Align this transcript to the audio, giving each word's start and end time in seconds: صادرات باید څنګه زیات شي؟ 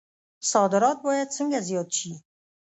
صادرات 0.51 0.97
باید 1.07 1.33
څنګه 1.37 1.59
زیات 1.67 1.89
شي؟ 1.99 2.11